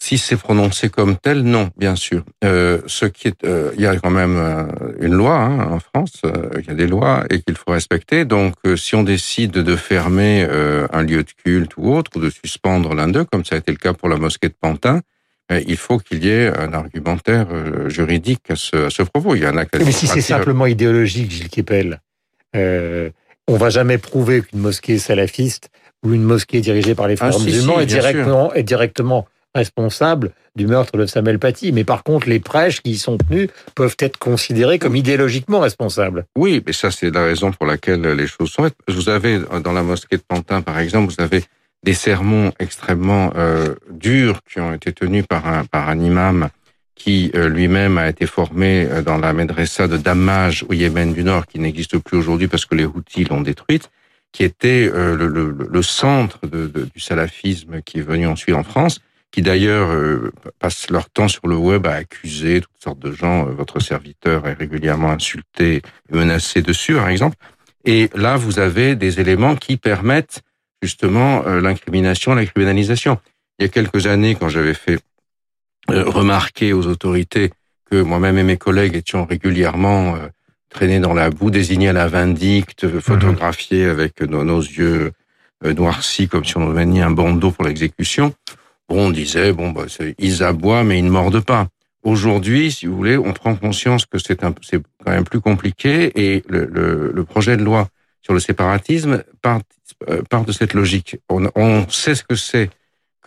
Si 0.00 0.16
c'est 0.16 0.36
prononcé 0.36 0.90
comme 0.90 1.16
tel, 1.16 1.42
non, 1.42 1.70
bien 1.76 1.96
sûr. 1.96 2.22
Euh, 2.44 2.80
ce 2.86 3.04
qui 3.04 3.26
est, 3.26 3.44
euh, 3.44 3.72
il 3.74 3.80
y 3.80 3.86
a 3.86 3.96
quand 3.96 4.12
même 4.12 4.36
euh, 4.36 4.64
une 5.00 5.14
loi 5.14 5.34
hein, 5.34 5.72
en 5.72 5.80
France, 5.80 6.22
il 6.56 6.64
y 6.66 6.70
a 6.70 6.74
des 6.74 6.86
lois 6.86 7.24
et 7.30 7.42
qu'il 7.42 7.56
faut 7.56 7.72
respecter. 7.72 8.24
Donc, 8.24 8.54
si 8.76 8.94
on 8.94 9.02
décide 9.02 9.50
de 9.50 9.74
fermer 9.74 10.46
un 10.92 11.02
lieu 11.02 11.24
de 11.24 11.30
culte 11.44 11.72
ou 11.76 11.92
autre, 11.92 12.12
ou 12.14 12.20
de 12.20 12.30
suspendre 12.30 12.94
l'un 12.94 13.08
d'eux, 13.08 13.24
comme 13.24 13.44
ça 13.44 13.56
a 13.56 13.58
été 13.58 13.72
le 13.72 13.78
cas 13.78 13.92
pour 13.92 14.08
la 14.08 14.18
mosquée 14.18 14.48
de 14.48 14.54
Pantin, 14.58 15.00
il 15.50 15.76
faut 15.76 15.98
qu'il 15.98 16.24
y 16.24 16.28
ait 16.28 16.48
un 16.56 16.72
argumentaire 16.72 17.46
euh, 17.50 17.88
juridique 17.88 18.50
à 18.50 18.56
ce, 18.56 18.86
à 18.86 18.90
ce 18.90 19.02
propos. 19.02 19.34
Il 19.34 19.42
y 19.42 19.46
en 19.46 19.56
a 19.56 19.64
Mais 19.78 19.92
si 19.92 20.06
c'est 20.06 20.20
simplement 20.20 20.66
idéologique, 20.66 21.30
Gilles 21.30 21.48
Kepel, 21.48 22.00
euh, 22.54 23.10
on 23.46 23.56
va 23.56 23.70
jamais 23.70 23.98
prouver 23.98 24.42
qu'une 24.42 24.60
mosquée 24.60 24.98
salafiste 24.98 25.70
ou 26.04 26.12
une 26.12 26.22
mosquée 26.22 26.60
dirigée 26.60 26.94
par 26.94 27.08
les 27.08 27.16
frères 27.16 27.32
ah, 27.34 27.42
musulmans 27.42 27.74
si, 27.74 27.78
si, 27.78 27.82
est, 27.82 27.86
directement, 27.86 28.52
est 28.52 28.62
directement 28.62 29.26
responsable 29.54 30.32
du 30.54 30.66
meurtre 30.66 30.96
de 30.98 31.06
Samuel 31.06 31.38
Paty. 31.38 31.72
Mais 31.72 31.84
par 31.84 32.04
contre, 32.04 32.28
les 32.28 32.40
prêches 32.40 32.82
qui 32.82 32.90
y 32.90 32.98
sont 32.98 33.16
tenus 33.16 33.48
peuvent 33.74 33.96
être 34.00 34.18
considérés 34.18 34.78
comme 34.78 34.96
idéologiquement 34.96 35.60
responsables. 35.60 36.26
Oui, 36.36 36.62
mais 36.66 36.72
ça, 36.72 36.90
c'est 36.90 37.10
la 37.10 37.24
raison 37.24 37.52
pour 37.52 37.66
laquelle 37.66 38.02
les 38.02 38.26
choses 38.26 38.50
sont. 38.50 38.70
Vous 38.86 39.08
avez, 39.08 39.40
dans 39.64 39.72
la 39.72 39.82
mosquée 39.82 40.16
de 40.18 40.22
Pantin, 40.26 40.60
par 40.60 40.78
exemple, 40.78 41.12
vous 41.12 41.22
avez 41.22 41.44
des 41.82 41.94
sermons 41.94 42.52
extrêmement 42.58 43.32
euh, 43.36 43.74
durs 43.90 44.40
qui 44.42 44.60
ont 44.60 44.72
été 44.74 44.92
tenus 44.92 45.26
par 45.26 45.46
un, 45.46 45.64
par 45.64 45.88
un 45.88 45.98
imam 46.00 46.48
qui 46.98 47.30
euh, 47.34 47.48
lui-même 47.48 47.96
a 47.96 48.08
été 48.08 48.26
formé 48.26 48.86
euh, 48.90 49.02
dans 49.02 49.16
la 49.16 49.32
médressa 49.32 49.86
de 49.86 49.96
Damaj 49.96 50.64
au 50.68 50.72
Yémen 50.74 51.14
du 51.14 51.22
Nord, 51.22 51.46
qui 51.46 51.60
n'existe 51.60 51.96
plus 51.98 52.18
aujourd'hui 52.18 52.48
parce 52.48 52.66
que 52.66 52.74
les 52.74 52.84
Houthis 52.84 53.24
l'ont 53.24 53.40
détruite, 53.40 53.90
qui 54.32 54.42
était 54.44 54.90
euh, 54.92 55.16
le, 55.16 55.28
le, 55.28 55.50
le, 55.50 55.82
centre 55.82 56.40
de, 56.46 56.66
de, 56.66 56.84
du 56.84 57.00
salafisme 57.00 57.80
qui 57.82 57.98
est 57.98 58.02
venu 58.02 58.26
ensuite 58.26 58.56
en 58.56 58.64
France, 58.64 59.00
qui 59.30 59.42
d'ailleurs 59.42 59.90
euh, 59.90 60.32
passent 60.58 60.90
leur 60.90 61.08
temps 61.08 61.28
sur 61.28 61.46
le 61.46 61.56
web 61.56 61.86
à 61.86 61.94
accuser 61.94 62.60
toutes 62.60 62.82
sortes 62.82 62.98
de 62.98 63.12
gens. 63.12 63.44
Votre 63.44 63.78
serviteur 63.78 64.46
est 64.48 64.54
régulièrement 64.54 65.10
insulté 65.10 65.82
menacé 66.10 66.62
dessus, 66.62 66.94
par 66.94 67.08
exemple. 67.08 67.36
Et 67.84 68.10
là, 68.14 68.36
vous 68.36 68.58
avez 68.58 68.96
des 68.96 69.20
éléments 69.20 69.54
qui 69.54 69.76
permettent 69.76 70.42
justement 70.82 71.44
euh, 71.46 71.60
l'incrimination, 71.60 72.34
la 72.34 72.46
criminalisation. 72.46 73.18
Il 73.58 73.62
y 73.62 73.66
a 73.66 73.68
quelques 73.68 74.06
années, 74.06 74.34
quand 74.34 74.48
j'avais 74.48 74.74
fait 74.74 74.98
euh, 75.90 76.04
remarquer 76.04 76.72
aux 76.72 76.86
autorités 76.86 77.50
que 77.90 78.00
moi-même 78.00 78.38
et 78.38 78.42
mes 78.42 78.56
collègues 78.56 78.94
étions 78.94 79.24
régulièrement 79.24 80.16
euh, 80.16 80.28
traînés 80.68 81.00
dans 81.00 81.14
la 81.14 81.30
boue, 81.30 81.50
désignés 81.50 81.88
à 81.88 81.92
la 81.92 82.08
vindicte, 82.08 82.84
mhm. 82.84 83.00
photographiés 83.00 83.86
avec 83.86 84.20
nos, 84.20 84.44
nos 84.44 84.60
yeux 84.60 85.12
noircis 85.64 86.28
comme 86.28 86.44
si 86.44 86.56
on 86.56 86.70
avait 86.70 86.86
mis 86.86 87.00
un 87.00 87.10
bandeau 87.10 87.50
pour 87.50 87.64
l'exécution. 87.64 88.32
Bon, 88.88 89.08
on 89.08 89.10
disait, 89.10 89.52
bon, 89.52 89.70
bah, 89.70 89.86
ils 90.18 90.44
aboient, 90.44 90.84
mais 90.84 90.98
ils 90.98 91.04
ne 91.04 91.10
mordent 91.10 91.44
pas. 91.44 91.66
Aujourd'hui, 92.04 92.70
si 92.70 92.86
vous 92.86 92.96
voulez, 92.96 93.16
on 93.16 93.32
prend 93.32 93.56
conscience 93.56 94.06
que 94.06 94.18
c'est 94.18 94.36
quand 94.36 94.54
même 95.04 95.24
plus 95.24 95.40
compliqué 95.40 96.12
et 96.14 96.44
le, 96.48 96.64
le, 96.66 97.10
le 97.12 97.24
projet 97.24 97.56
de 97.56 97.64
loi 97.64 97.88
sur 98.22 98.34
le 98.34 98.40
séparatisme 98.40 99.24
part, 99.42 99.60
part 100.28 100.44
de 100.44 100.52
cette 100.52 100.74
logique. 100.74 101.16
On, 101.28 101.50
on 101.54 101.88
sait 101.88 102.14
ce 102.14 102.22
que 102.22 102.36
c'est 102.36 102.70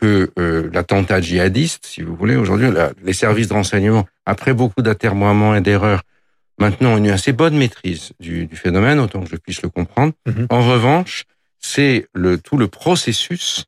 que 0.02 0.32
euh, 0.40 0.70
l'attentat 0.74 1.22
djihadiste, 1.22 1.86
si 1.86 2.02
vous 2.02 2.16
voulez. 2.16 2.36
Aujourd'hui, 2.36 2.68
les 3.04 3.14
services 3.14 3.48
de 3.48 3.54
renseignement, 3.54 4.08
après 4.26 4.54
beaucoup 4.54 4.82
d'atermoiements 4.82 5.56
et 5.56 5.62
d'erreurs, 5.62 6.02
maintenant 6.58 6.94
ont 6.94 6.98
une 6.98 7.10
assez 7.10 7.34
bonne 7.34 7.56
maîtrise 7.56 8.12
du, 8.20 8.48
du, 8.48 8.56
phénomène, 8.56 9.00
autant 9.00 9.22
que 9.22 9.30
je 9.30 9.36
puisse 9.36 9.62
le 9.62 9.70
comprendre. 9.70 10.14
Mm 10.26 10.32
-hmm. 10.32 10.46
En 10.50 10.68
revanche, 10.68 11.26
c'est 11.60 12.08
le, 12.14 12.38
tout 12.38 12.58
le 12.58 12.68
processus 12.68 13.66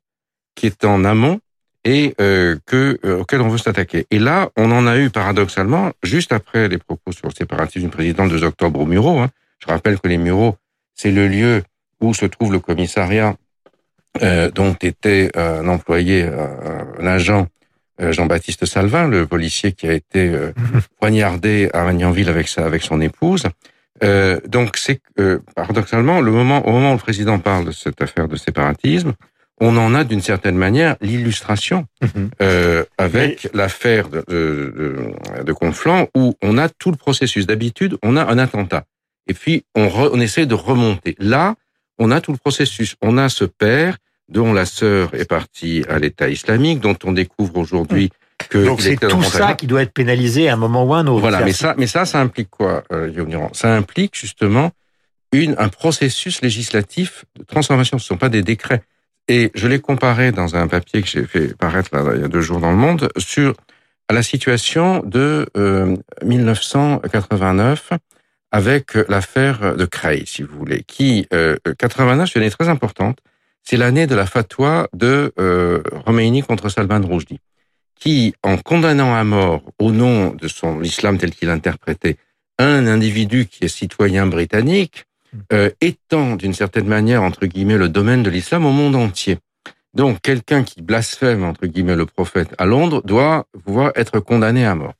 qui 0.56 0.66
est 0.66 0.84
en 0.84 1.04
amont 1.04 1.38
et 1.84 2.14
euh, 2.20 2.56
que 2.66 2.98
euh, 3.04 3.20
auquel 3.20 3.40
on 3.40 3.48
veut 3.48 3.58
s'attaquer. 3.58 4.06
Et 4.10 4.18
là, 4.18 4.50
on 4.56 4.70
en 4.72 4.86
a 4.86 4.96
eu 4.98 5.10
paradoxalement 5.10 5.92
juste 6.02 6.32
après 6.32 6.68
les 6.68 6.78
propos 6.78 7.12
sur 7.12 7.28
le 7.28 7.34
séparatisme 7.34 7.86
du 7.86 7.90
président 7.90 8.26
2 8.26 8.42
octobre 8.42 8.80
au 8.80 8.86
Mureaux. 8.86 9.18
Hein. 9.20 9.30
Je 9.62 9.66
rappelle 9.72 9.98
que 10.00 10.08
les 10.08 10.18
Mureaux, 10.18 10.56
c'est 10.94 11.14
le 11.20 11.28
lieu 11.28 11.62
où 12.04 12.14
se 12.14 12.26
trouve 12.26 12.52
le 12.52 12.60
commissariat 12.60 13.36
euh, 14.22 14.50
dont 14.50 14.74
était 14.74 15.30
un 15.34 15.66
employé, 15.68 16.28
un 17.00 17.06
agent 17.06 17.48
Jean-Baptiste 17.98 18.66
Salvin, 18.66 19.08
le 19.08 19.26
policier 19.26 19.72
qui 19.72 19.86
a 19.88 19.92
été 19.92 20.32
poignardé 21.00 21.70
à 21.72 21.84
Magnanville 21.84 22.28
avec 22.28 22.48
sa, 22.48 22.64
avec 22.64 22.82
son 22.82 23.00
épouse. 23.00 23.44
Euh, 24.02 24.40
donc 24.48 24.76
c'est 24.76 25.00
paradoxalement 25.54 26.20
le 26.20 26.32
moment 26.32 26.66
au 26.66 26.72
moment 26.72 26.90
où 26.90 26.94
le 26.94 27.00
président 27.00 27.38
parle 27.38 27.66
de 27.66 27.70
cette 27.70 28.02
affaire 28.02 28.26
de 28.26 28.36
séparatisme, 28.36 29.12
on 29.60 29.76
en 29.76 29.94
a 29.94 30.02
d'une 30.02 30.20
certaine 30.20 30.56
manière 30.56 30.96
l'illustration 31.00 31.86
mhm. 32.02 32.30
euh, 32.42 32.84
avec 32.98 33.48
l'affaire 33.54 34.08
de, 34.08 34.24
de, 34.28 35.12
de, 35.44 35.52
Conflans 35.52 36.08
où 36.16 36.34
on 36.42 36.58
a 36.58 36.68
tout 36.68 36.90
le 36.90 36.96
processus. 36.96 37.46
D'habitude, 37.46 37.96
on 38.02 38.16
a 38.16 38.24
un 38.24 38.38
attentat 38.38 38.84
et 39.28 39.34
puis 39.34 39.64
on, 39.76 39.88
on 39.94 40.20
essaie 40.20 40.46
de 40.46 40.54
remonter. 40.54 41.14
Là, 41.20 41.54
on 41.98 42.10
a 42.10 42.20
tout 42.20 42.32
le 42.32 42.38
processus. 42.38 42.96
On 43.02 43.18
a 43.18 43.28
ce 43.28 43.44
père 43.44 43.96
dont 44.28 44.52
la 44.52 44.66
sœur 44.66 45.14
est 45.14 45.28
partie 45.28 45.84
à 45.88 45.98
l'État 45.98 46.28
islamique, 46.28 46.80
dont 46.80 46.96
on 47.04 47.12
découvre 47.12 47.56
aujourd'hui 47.58 48.10
que 48.48 48.64
donc 48.64 48.80
c'est 48.80 48.96
tout 48.96 49.22
ça 49.22 49.54
qui 49.54 49.66
doit 49.66 49.82
être 49.82 49.92
pénalisé 49.92 50.48
à 50.48 50.54
un 50.54 50.56
moment 50.56 50.84
ou 50.84 50.94
à 50.94 50.98
un 50.98 51.06
autre. 51.06 51.20
Voilà, 51.20 51.44
mais 51.44 51.52
ça, 51.52 51.74
mais 51.78 51.86
ça, 51.86 52.04
ça 52.04 52.20
implique 52.20 52.50
quoi, 52.50 52.84
euh, 52.92 53.10
Ça 53.52 53.74
implique 53.74 54.16
justement 54.16 54.72
une, 55.32 55.54
un 55.58 55.68
processus 55.68 56.42
législatif 56.42 57.24
de 57.38 57.44
transformation. 57.44 57.98
Ce 57.98 58.04
ne 58.04 58.06
sont 58.08 58.16
pas 58.16 58.28
des 58.28 58.42
décrets. 58.42 58.82
Et 59.28 59.50
je 59.54 59.68
l'ai 59.68 59.80
comparé 59.80 60.32
dans 60.32 60.54
un 60.54 60.68
papier 60.68 61.00
que 61.00 61.08
j'ai 61.08 61.24
fait 61.24 61.56
paraître 61.56 61.90
là, 61.94 62.12
il 62.14 62.20
y 62.20 62.24
a 62.24 62.28
deux 62.28 62.42
jours 62.42 62.60
dans 62.60 62.70
le 62.70 62.76
Monde 62.76 63.08
sur 63.16 63.54
la 64.10 64.22
situation 64.22 65.02
de 65.04 65.46
euh, 65.56 65.96
1989 66.22 67.90
avec 68.54 68.94
l'affaire 69.08 69.74
de 69.74 69.84
Creil, 69.84 70.22
si 70.26 70.44
vous 70.44 70.56
voulez, 70.56 70.84
qui 70.86 71.26
euh, 71.34 71.56
89 71.76 72.30
c'est 72.30 72.38
une 72.38 72.42
année 72.42 72.52
très 72.52 72.68
importante. 72.68 73.18
C'est 73.64 73.76
l'année 73.76 74.06
de 74.06 74.14
la 74.14 74.26
fatwa 74.26 74.86
de 74.92 75.32
euh, 75.40 75.82
Romeini 76.06 76.42
contre 76.42 76.68
Salman 76.68 77.00
Rushdie, 77.04 77.40
qui, 77.98 78.32
en 78.44 78.56
condamnant 78.56 79.12
à 79.12 79.24
mort 79.24 79.62
au 79.80 79.90
nom 79.90 80.30
de 80.30 80.46
son 80.46 80.80
islam 80.84 81.18
tel 81.18 81.32
qu'il 81.32 81.50
interprétait 81.50 82.16
un 82.60 82.86
individu 82.86 83.46
qui 83.46 83.64
est 83.64 83.76
citoyen 83.82 84.28
britannique, 84.28 85.06
euh, 85.52 85.70
étend 85.80 86.36
d'une 86.36 86.54
certaine 86.54 86.86
manière, 86.86 87.24
entre 87.24 87.46
guillemets, 87.46 87.76
le 87.76 87.88
domaine 87.88 88.22
de 88.22 88.30
l'islam 88.30 88.64
au 88.66 88.70
monde 88.70 88.94
entier. 88.94 89.38
Donc, 89.94 90.20
quelqu'un 90.20 90.62
qui 90.62 90.80
blasphème, 90.80 91.42
entre 91.42 91.66
guillemets, 91.66 91.96
le 91.96 92.06
prophète 92.06 92.54
à 92.58 92.66
Londres 92.66 93.02
doit 93.04 93.46
pouvoir 93.64 93.90
être 93.96 94.20
condamné 94.20 94.64
à 94.64 94.76
mort. 94.76 94.94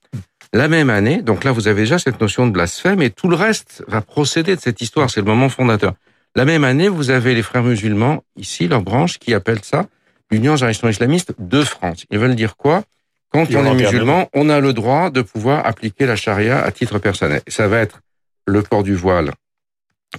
La 0.54 0.68
même 0.68 0.88
année, 0.88 1.20
donc 1.20 1.42
là, 1.42 1.50
vous 1.50 1.66
avez 1.66 1.80
déjà 1.80 1.98
cette 1.98 2.20
notion 2.20 2.46
de 2.46 2.52
blasphème 2.52 3.02
et 3.02 3.10
tout 3.10 3.28
le 3.28 3.34
reste 3.34 3.82
va 3.88 4.00
procéder 4.00 4.54
de 4.54 4.60
cette 4.60 4.80
histoire. 4.80 5.10
C'est 5.10 5.18
le 5.18 5.26
moment 5.26 5.48
fondateur. 5.48 5.94
La 6.36 6.44
même 6.44 6.62
année, 6.62 6.88
vous 6.88 7.10
avez 7.10 7.34
les 7.34 7.42
frères 7.42 7.64
musulmans, 7.64 8.22
ici, 8.36 8.68
leur 8.68 8.82
branche, 8.82 9.18
qui 9.18 9.34
appellent 9.34 9.64
ça 9.64 9.88
l'Union 10.30 10.54
génération 10.54 10.88
islamiste 10.88 11.34
de 11.40 11.64
France. 11.64 12.06
Ils 12.12 12.20
veulent 12.20 12.36
dire 12.36 12.56
quoi? 12.56 12.84
Quand 13.30 13.52
on 13.52 13.64
est 13.64 13.74
musulman, 13.74 14.28
on 14.32 14.48
a 14.48 14.60
le 14.60 14.72
droit 14.72 15.10
de 15.10 15.22
pouvoir 15.22 15.66
appliquer 15.66 16.06
la 16.06 16.14
charia 16.14 16.62
à 16.62 16.70
titre 16.70 17.00
personnel. 17.00 17.40
Ça 17.48 17.66
va 17.66 17.80
être 17.80 17.98
le 18.46 18.62
port 18.62 18.84
du 18.84 18.94
voile 18.94 19.32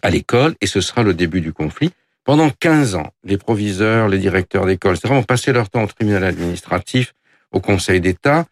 à 0.02 0.10
l'école 0.10 0.56
et 0.60 0.68
ce 0.68 0.82
sera 0.82 1.02
le 1.04 1.14
début 1.14 1.40
du 1.40 1.54
conflit. 1.54 1.92
Pendant 2.26 2.50
15 2.50 2.96
ans, 2.96 3.08
les 3.24 3.38
proviseurs, 3.38 4.10
les 4.10 4.18
directeurs 4.18 4.66
d'école, 4.66 4.98
c'est 4.98 5.08
vraiment 5.08 5.24
passer 5.24 5.54
leur 5.54 5.70
temps 5.70 5.84
au 5.84 5.88
tribunal 5.88 6.26
administratif, 6.26 7.14
au 7.54 7.62
Conseil 7.62 8.02
d'État, 8.02 8.46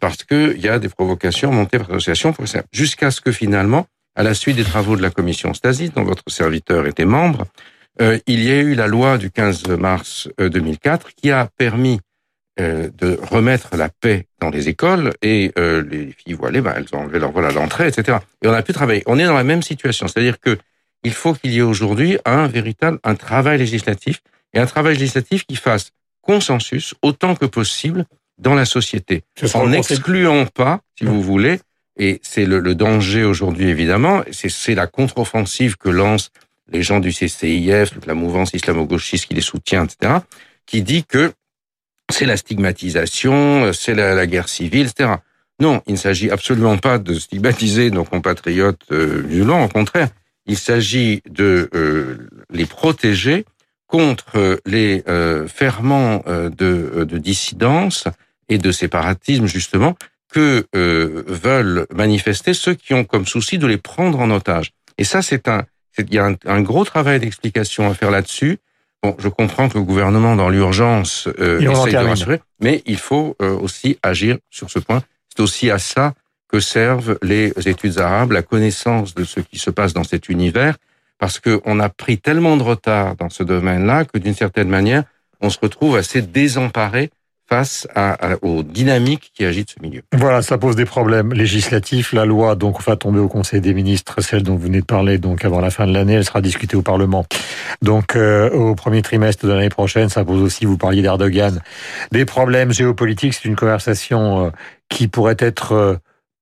parce 0.00 0.24
qu'il 0.24 0.58
y 0.58 0.68
a 0.68 0.78
des 0.78 0.88
provocations 0.88 1.52
montées 1.52 1.78
par 1.78 1.88
l'association, 1.90 2.34
jusqu'à 2.72 3.10
ce 3.10 3.20
que 3.20 3.32
finalement, 3.32 3.86
à 4.16 4.22
la 4.22 4.34
suite 4.34 4.56
des 4.56 4.64
travaux 4.64 4.96
de 4.96 5.02
la 5.02 5.10
commission 5.10 5.54
Stasi, 5.54 5.90
dont 5.90 6.02
votre 6.02 6.24
serviteur 6.26 6.86
était 6.86 7.04
membre, 7.04 7.46
euh, 8.00 8.18
il 8.26 8.42
y 8.42 8.50
a 8.50 8.58
eu 8.60 8.74
la 8.74 8.86
loi 8.86 9.18
du 9.18 9.30
15 9.30 9.68
mars 9.78 10.28
2004 10.38 11.06
euh, 11.06 11.10
qui 11.16 11.30
a 11.30 11.48
permis 11.56 12.00
de 12.60 13.16
remettre 13.22 13.76
la 13.76 13.88
paix 13.88 14.26
dans 14.40 14.50
les 14.50 14.68
écoles 14.68 15.12
et 15.22 15.52
les 15.56 16.10
filles 16.10 16.32
voilées, 16.32 16.60
bah, 16.60 16.74
elles 16.76 16.88
ont 16.92 17.02
enlevé 17.02 17.20
leur 17.20 17.30
voile 17.30 17.44
à 17.44 17.52
l'entrée, 17.52 17.86
etc. 17.86 18.18
Et 18.42 18.48
on 18.48 18.52
a 18.52 18.62
pu 18.62 18.72
travailler. 18.72 19.04
On 19.06 19.16
est 19.16 19.26
dans 19.26 19.34
la 19.34 19.44
même 19.44 19.62
situation, 19.62 20.08
c'est-à-dire 20.08 20.40
que 20.40 20.58
il 21.04 21.12
faut 21.12 21.34
qu'il 21.34 21.52
y 21.52 21.58
ait 21.58 21.62
aujourd'hui 21.62 22.18
un 22.24 22.48
véritable 22.48 22.98
un 23.04 23.14
travail 23.14 23.58
législatif 23.58 24.22
et 24.54 24.58
un 24.58 24.66
travail 24.66 24.94
législatif 24.94 25.46
qui 25.46 25.54
fasse 25.54 25.92
consensus 26.20 26.94
autant 27.02 27.36
que 27.36 27.46
possible 27.46 28.06
dans 28.38 28.54
la 28.54 28.64
société, 28.64 29.24
en 29.54 29.68
n'excluant 29.68 30.46
pas, 30.46 30.80
si 30.96 31.04
vous 31.04 31.22
voulez, 31.22 31.60
et 31.96 32.20
c'est 32.22 32.46
le, 32.46 32.74
danger 32.74 33.24
aujourd'hui 33.24 33.68
évidemment, 33.68 34.22
c'est 34.30 34.74
la 34.74 34.86
contre-offensive 34.86 35.76
que 35.76 35.88
lancent 35.88 36.30
les 36.70 36.82
gens 36.82 37.00
du 37.00 37.12
CCIF, 37.12 37.92
la 38.06 38.14
mouvance 38.14 38.52
islamo-gauchiste 38.52 39.26
qui 39.26 39.34
les 39.34 39.40
soutient, 39.40 39.84
etc., 39.84 40.18
qui 40.66 40.82
dit 40.82 41.04
que 41.04 41.32
c'est 42.10 42.26
la 42.26 42.36
stigmatisation, 42.36 43.72
c'est 43.72 43.94
la, 43.94 44.26
guerre 44.26 44.48
civile, 44.48 44.86
etc. 44.86 45.14
Non, 45.60 45.82
il 45.86 45.94
ne 45.94 45.98
s'agit 45.98 46.30
absolument 46.30 46.78
pas 46.78 46.98
de 46.98 47.14
stigmatiser 47.14 47.90
nos 47.90 48.04
compatriotes 48.04 48.84
euh, 48.92 49.22
musulmans, 49.24 49.64
au 49.64 49.68
contraire, 49.68 50.08
il 50.46 50.56
s'agit 50.56 51.22
de 51.28 51.68
euh, 51.74 52.28
les 52.50 52.66
protéger 52.66 53.44
contre 53.86 54.60
les 54.66 55.02
euh, 55.08 55.46
ferments 55.46 56.22
euh, 56.26 56.50
de, 56.50 57.04
de, 57.04 57.18
dissidence 57.18 58.04
et 58.48 58.58
de 58.58 58.72
séparatisme, 58.72 59.46
justement, 59.46 59.96
que 60.32 60.66
veulent 60.74 61.86
manifester 61.94 62.52
ceux 62.52 62.74
qui 62.74 62.92
ont 62.92 63.04
comme 63.04 63.26
souci 63.26 63.58
de 63.58 63.66
les 63.66 63.78
prendre 63.78 64.20
en 64.20 64.30
otage. 64.30 64.72
Et 64.98 65.04
ça, 65.04 65.22
c'est 65.22 65.48
un, 65.48 65.64
il 65.98 66.14
y 66.14 66.18
a 66.18 66.34
un, 66.44 66.60
gros 66.60 66.84
travail 66.84 67.18
d'explication 67.20 67.90
à 67.90 67.94
faire 67.94 68.10
là-dessus. 68.10 68.58
Bon, 69.02 69.16
je 69.18 69.28
comprends 69.28 69.68
que 69.68 69.78
le 69.78 69.84
gouvernement, 69.84 70.36
dans 70.36 70.50
l'urgence, 70.50 71.28
essaye 71.38 71.92
de 71.92 71.96
rassurer, 71.96 72.40
mais 72.60 72.82
il 72.84 72.98
faut 72.98 73.36
aussi 73.40 73.98
agir 74.02 74.36
sur 74.50 74.70
ce 74.70 74.78
point. 74.78 75.02
C'est 75.30 75.42
aussi 75.42 75.70
à 75.70 75.78
ça 75.78 76.14
que 76.48 76.60
servent 76.60 77.18
les 77.22 77.52
études 77.66 77.98
arabes, 77.98 78.32
la 78.32 78.42
connaissance 78.42 79.14
de 79.14 79.24
ce 79.24 79.40
qui 79.40 79.58
se 79.58 79.70
passe 79.70 79.92
dans 79.92 80.04
cet 80.04 80.28
univers, 80.28 80.76
parce 81.18 81.40
qu'on 81.40 81.80
a 81.80 81.88
pris 81.88 82.18
tellement 82.18 82.56
de 82.56 82.62
retard 82.62 83.16
dans 83.16 83.28
ce 83.28 83.42
domaine-là 83.42 84.04
que 84.04 84.18
d'une 84.18 84.34
certaine 84.34 84.68
manière, 84.68 85.04
on 85.40 85.50
se 85.50 85.58
retrouve 85.60 85.96
assez 85.96 86.22
désemparé 86.22 87.10
face 87.48 87.88
à, 87.94 88.16
aux 88.42 88.62
dynamiques 88.62 89.32
qui 89.34 89.44
agitent 89.44 89.74
ce 89.76 89.82
milieu. 89.82 90.02
Voilà, 90.12 90.42
ça 90.42 90.58
pose 90.58 90.76
des 90.76 90.84
problèmes 90.84 91.32
législatifs. 91.32 92.12
La 92.12 92.26
loi 92.26 92.54
donc 92.56 92.82
va 92.82 92.96
tomber 92.96 93.20
au 93.20 93.28
Conseil 93.28 93.60
des 93.60 93.72
ministres, 93.72 94.20
celle 94.20 94.42
dont 94.42 94.56
vous 94.56 94.64
venez 94.64 94.80
de 94.80 94.86
parler, 94.86 95.18
donc 95.18 95.44
avant 95.44 95.60
la 95.60 95.70
fin 95.70 95.86
de 95.86 95.92
l'année, 95.92 96.14
elle 96.14 96.24
sera 96.24 96.42
discutée 96.42 96.76
au 96.76 96.82
Parlement. 96.82 97.24
Donc 97.80 98.16
euh, 98.16 98.50
au 98.50 98.74
premier 98.74 99.02
trimestre 99.02 99.46
de 99.46 99.52
l'année 99.52 99.70
prochaine, 99.70 100.08
ça 100.10 100.24
pose 100.24 100.42
aussi, 100.42 100.66
vous 100.66 100.76
parliez 100.76 101.00
d'Erdogan, 101.00 101.60
des 102.12 102.24
problèmes 102.24 102.72
géopolitiques. 102.72 103.34
C'est 103.34 103.48
une 103.48 103.56
conversation 103.56 104.46
euh, 104.46 104.50
qui 104.88 105.08
pourrait 105.08 105.36
être 105.38 105.72
euh, 105.72 105.96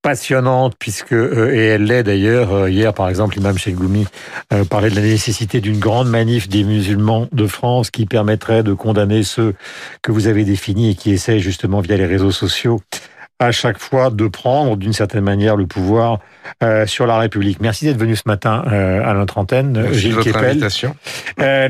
passionnante 0.07 0.77
puisque 0.79 1.15
euh, 1.15 1.53
et 1.53 1.67
elle 1.67 1.83
l'est 1.87 2.05
d'ailleurs 2.05 2.55
euh, 2.55 2.71
hier 2.71 2.95
par 2.95 3.09
exemple 3.09 3.35
l'imam 3.35 3.59
Chelgoumi 3.59 4.07
euh, 4.53 4.65
parlait 4.65 4.89
de 4.89 4.95
la 4.95 5.01
nécessité 5.01 5.61
d'une 5.61 5.81
grande 5.81 6.09
manif 6.09 6.49
des 6.49 6.63
musulmans 6.63 7.27
de 7.33 7.49
France 7.49 7.91
qui 7.91 8.07
permettrait 8.07 8.63
de 8.63 8.73
condamner 8.73 9.25
ceux 9.25 9.57
que 10.03 10.13
vous 10.13 10.29
avez 10.29 10.45
définis 10.45 10.93
et 10.93 10.95
qui 10.95 11.11
essaient 11.11 11.41
justement 11.41 11.81
via 11.81 11.97
les 11.97 12.07
réseaux 12.07 12.31
sociaux 12.31 12.81
à 13.41 13.51
chaque 13.51 13.81
fois 13.81 14.11
de 14.11 14.29
prendre 14.29 14.77
d'une 14.77 14.93
certaine 14.93 15.25
manière 15.25 15.57
le 15.57 15.67
pouvoir 15.67 16.21
sur 16.87 17.07
la 17.07 17.19
République. 17.19 17.61
Merci 17.61 17.85
d'être 17.85 17.99
venu 17.99 18.17
ce 18.17 18.23
matin 18.25 18.63
à 18.65 19.13
notre 19.13 19.37
antenne, 19.37 19.73
Merci 19.73 20.13
Gilles 20.13 20.17
Kepel. 20.17 20.67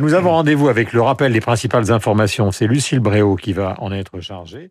nous 0.01 0.15
avons 0.15 0.31
rendez-vous 0.31 0.69
avec 0.69 0.93
le 0.93 1.03
rappel 1.03 1.33
des 1.33 1.41
principales 1.41 1.91
informations. 1.91 2.53
C'est 2.53 2.69
Lucille 2.69 3.01
Bréau 3.01 3.35
qui 3.35 3.53
va 3.53 3.75
en 3.79 3.91
être 3.91 4.21
chargée. 4.21 4.71